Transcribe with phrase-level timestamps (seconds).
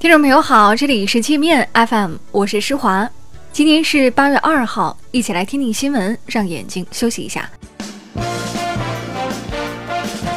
[0.00, 3.06] 听众朋友好，这里是界面 FM，我是施华。
[3.52, 7.50] 今天是八月二号，一起来听听新闻，让眼睛休息一下。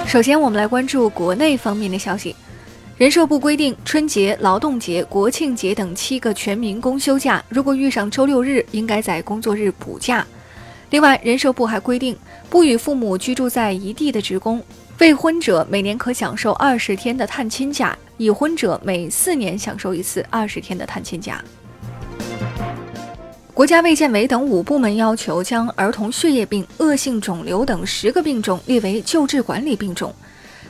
[0.05, 2.35] 首先，我们来关注国内方面的消息。
[2.97, 10.27] 人社部规定，春节、劳动节、国庆节等七个全民公休假，如果遇上周六日，应该在工作日补假。
[10.89, 12.17] 另外，人社部还规定，
[12.49, 14.61] 不与父母居住在一地的职工。
[14.99, 21.43] 未婚者每年可享受二十天的探亲假，已婚者每四年享受一次二十天的探亲假。
[23.53, 30.11] 国家卫健委等五部门要求将儿童血液病、恶性肿瘤等十个病种列为救治管理病种，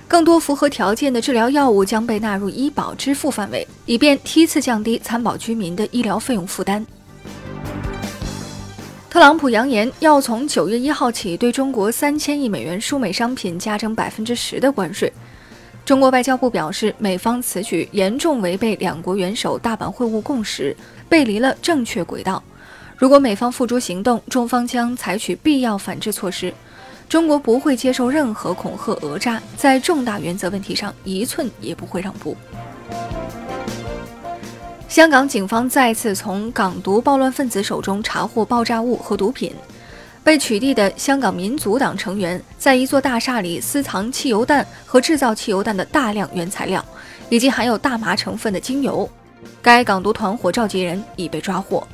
[0.05, 6.85] 更多符合条件的治疗药物将被纳入医保支付范围，以便梯次降低参保居民的医疗费用负担。
[9.09, 15.11] 特朗普扬言要从九月一号起对中国三千亿美元输美商品加征百分之十的关税。
[15.85, 20.75] 中国外交部表示，美方此举严重违背两国元首大阪会晤共识，
[21.09, 22.41] 背离了正确轨道。
[22.95, 26.53] 如果美方付诸行动，中方将采取必要反制措施。
[27.09, 32.37] 中国不会接受任何恐吓讹诈，在重大原则问题上一寸也不会让步。
[34.87, 39.51] 香港警方再次从港独暴乱分子手中查获爆炸物和毒品。
[40.23, 46.83] 被取缔的香港民族党成员在一座大厦里私藏汽油弹和制造汽油弹的大量原材料，
[47.29, 49.09] 以及含有大麻成分的精油。
[49.61, 51.85] 该港独团伙召集人已被抓获。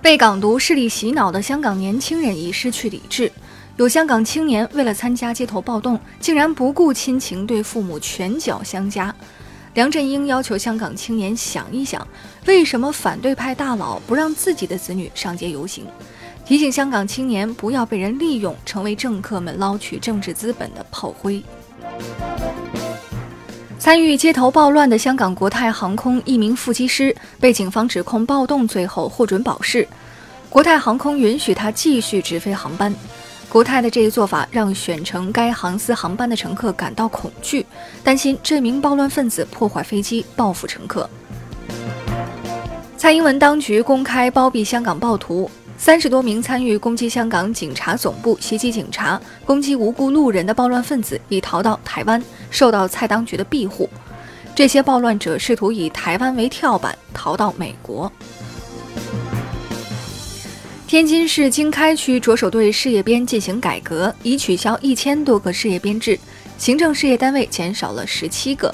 [0.00, 3.32] 被港独势力洗脑的香港年轻人已失去理智。
[3.76, 9.12] 有香港青年为了参加街头暴动，竟然不顾亲情，对父母拳脚相加。
[9.74, 12.06] 梁振英要求香港青年想一想，
[12.46, 15.84] 为什么反对派大佬不让自己的子女上街游行？
[16.46, 21.42] 提醒香港青年不要被人利用，成为政客们捞取政治资本的炮灰。
[23.76, 29.86] 参与街头暴乱的香港国泰航空一名副机师被警方指控暴动罪后获准保释，
[30.48, 32.94] 国泰航空允许他继续直飞航班。
[33.54, 37.64] 国泰的这一做法让选乘该航司航班的乘客感到恐惧，
[38.02, 41.08] 担心这名暴乱分子破坏飞机报复乘客。
[42.96, 45.48] 蔡英文当局公开包庇香港暴徒，
[45.78, 53.88] 三十多名参与攻击香港警察总部、袭击警察、攻击无辜路人的暴乱分子已逃到台湾，受到蔡当局的庇护。
[54.52, 58.10] 这些暴乱者试图以台湾为跳板逃到美国。
[60.94, 66.16] 天津市经开区着手对事业编进行改革，已取消一千多个事业编制，
[66.56, 68.72] 行政事业单位减少了十七个。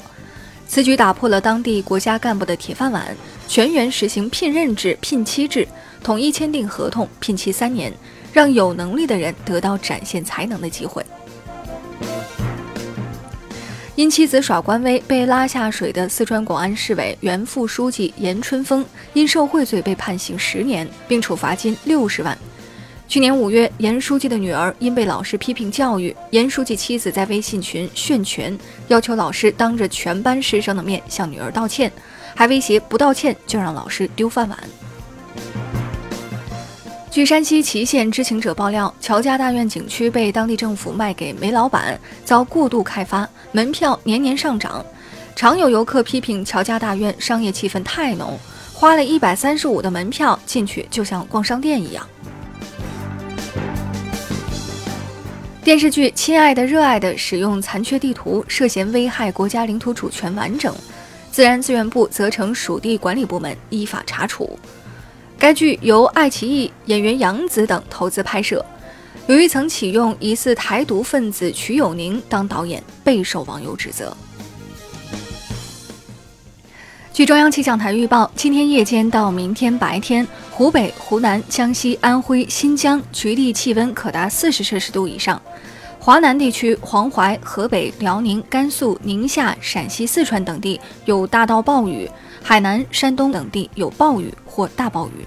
[0.67, 3.17] 此举打破了当地国家干部的铁饭碗，
[3.47, 5.67] 全员实行聘任制、聘期制，
[6.03, 7.91] 统一签订合同，聘期三年，
[8.31, 11.03] 让有能力的人得到展现才能的机会。
[13.95, 22.35] 因妻子耍官威被拉下水的四川广安市委原副书记严春风，因受贿罪被判刑十年，并处罚金六十万。
[23.09, 28.57] 去年五月，严书记的女儿因被老师批评教育，严书记妻子在微信群炫拳，
[28.87, 31.91] 要求老师当着全班师生的面向女儿道歉，
[32.33, 34.57] 还威胁不道歉就让老师丢饭碗。
[37.11, 44.83] 据山西祁县知情者爆料，乔家大院景区被当地政府卖给煤老板，遭过度开发，门票年年上涨。
[45.35, 48.39] 常有游客批评乔家大院商业气氛太浓，
[48.71, 52.07] 花了一百三十五的门票进去就像逛商店一样。
[55.65, 60.73] 电视剧《亲爱的热爱的》使用残缺地图，涉嫌危害国家领土主权完整，
[61.29, 64.57] 自然资源部责成属地管理部门依法查处。
[65.41, 68.63] 该剧由爱奇艺演员杨紫等投资拍摄，
[69.25, 74.15] 由于曾启用疑似台独分子瞿友宁当导演，备受网友指责。
[77.11, 85.41] 据中央气象台预报，今天夜间到明天白天，湖北、湖南、江西、安徽、新疆局地气温可达四十摄氏度以上；
[85.97, 92.07] 华南地区、黄淮、河北、辽宁、甘肃、宁夏、陕西、四川等地有大到暴雨。
[92.43, 95.25] 海南、山东等地有暴雨或大暴雨。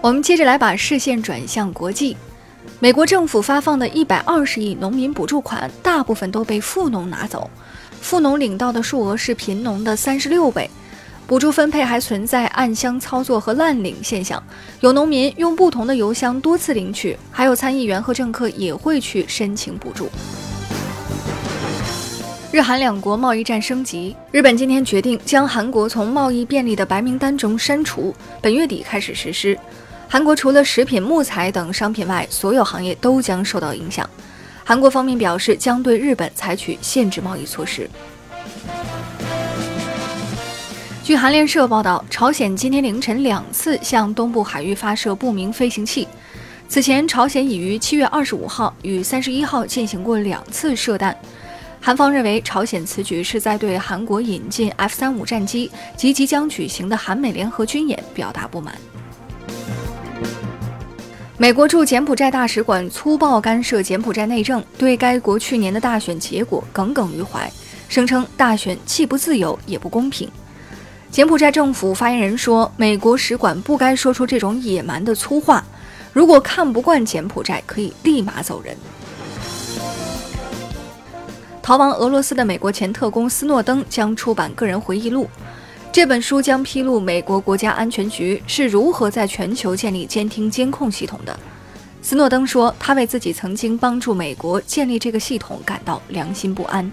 [0.00, 2.16] 我们接着来把视线转向国际，
[2.80, 7.48] 美国政府发放的一百二十亿农民补助款，大部分都被富农拿走，
[8.00, 10.68] 富农领到的数额是贫农的三十六倍。
[11.24, 14.42] 补助分配还存在暗箱操作和滥领现象，
[14.80, 20.10] 有农民用不同的邮箱多次领取，还有参议员和政客也会去申请补助。
[22.52, 29.58] 日韩两国贸易战升级，日本今天决定将韩国从贸易便利的白名单中删除，本月底开始实施。
[30.06, 34.08] 韩国除了食品、木材等商品外，所有行业都将受到影响。
[34.64, 37.88] 韩国方面表示将对日本采取限制贸易措施。
[41.02, 46.06] 据韩联社报道，朝鲜今天凌晨两次向东部海域发射不明飞行器。
[46.68, 51.16] 此前，朝鲜已于七月二十五号与三十一号进行过两次射弹。
[51.84, 58.72] 韩方认为，朝鲜此举是在对韩国引进 F 三五战机及即将举行的韩美联合军演表达不满。
[61.36, 67.50] 美国驻柬埔寨大使馆粗暴干涉柬埔寨内政，对该国去年的大选结果耿耿于怀，
[67.88, 70.30] 声称大选既不自由也不公平。
[71.10, 75.64] 柬埔寨政府发言人说：“美国使馆不该说出这种野蛮的粗话。
[76.12, 78.76] 如果看不惯柬埔寨，可以立马走人。”
[81.62, 85.28] 逃亡俄罗斯的美国前特工斯诺登将出版个人回忆录，
[85.92, 91.38] 这本书将披露美国国家安全局是如何在全球建立监听监控系统的。
[92.02, 96.90] 斯诺登说：“他为自己曾经帮助美国建立这个系统感到良心不安。”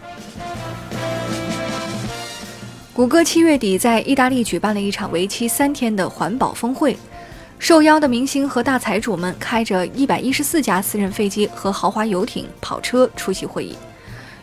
[2.93, 6.95] 谷歌七月底在意大利举办了一场为期三天的环保峰会，
[7.57, 13.75] 受邀的明星和大财主们开着一百一十四架私人飞机和豪华游艇、跑车出席会议。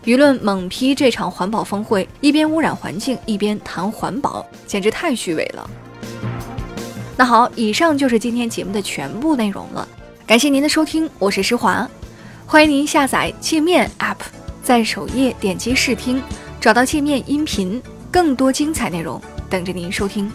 [0.07, 5.69] 舆论猛批这场环保峰会一边污染环境，一边谈环保，简直太虚伪了。
[7.17, 9.87] 那好，以上就是今天节目的全部内容了，
[10.25, 11.91] 感谢您的收听，我是施华，
[12.47, 14.15] 欢迎您下载界面 App，
[14.63, 16.23] 在首页点击试听，
[16.61, 17.83] 找到界面音频。
[18.09, 19.21] 更多精彩内容
[19.51, 20.33] 等着您收听。